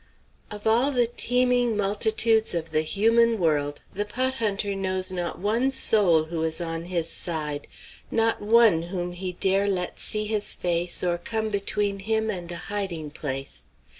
[0.49, 5.69] Of all the teeming multitudes of the human world, the pot hunter knows not one
[5.69, 7.67] soul who is on his side;
[8.09, 12.55] not one whom he dare let see his face or come between him and a
[12.55, 13.67] hiding place.